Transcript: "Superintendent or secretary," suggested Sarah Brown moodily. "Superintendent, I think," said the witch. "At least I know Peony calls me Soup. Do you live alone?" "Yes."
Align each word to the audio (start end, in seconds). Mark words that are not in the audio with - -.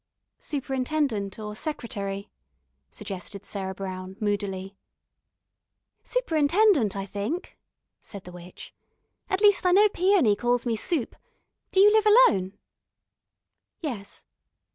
"Superintendent 0.39 1.37
or 1.37 1.55
secretary," 1.55 2.31
suggested 2.89 3.45
Sarah 3.45 3.75
Brown 3.75 4.17
moodily. 4.19 4.75
"Superintendent, 6.01 6.95
I 6.95 7.05
think," 7.05 7.55
said 8.01 8.23
the 8.23 8.31
witch. 8.31 8.73
"At 9.29 9.41
least 9.41 9.63
I 9.63 9.73
know 9.73 9.89
Peony 9.89 10.35
calls 10.35 10.65
me 10.65 10.75
Soup. 10.75 11.15
Do 11.71 11.79
you 11.79 11.91
live 11.93 12.07
alone?" 12.07 12.57
"Yes." 13.81 14.25